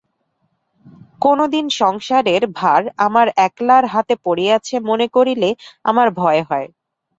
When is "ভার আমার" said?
2.55-3.27